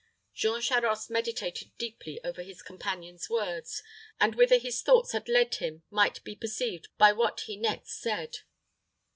[0.33, 3.83] Jean Charost meditated deeply over his companion's words,
[4.19, 8.37] and whither his thoughts had led him might be perceived by what he next said.